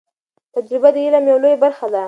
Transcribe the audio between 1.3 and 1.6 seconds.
یو لوی